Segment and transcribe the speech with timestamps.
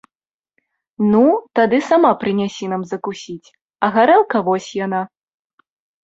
[1.11, 1.19] Ну,
[1.59, 3.53] тады сама прынясі нам закусіць,
[3.87, 5.01] а гарэлка вось яна.